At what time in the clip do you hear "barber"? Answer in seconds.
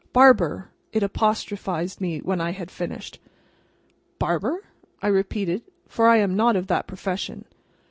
0.13-0.71, 4.17-4.63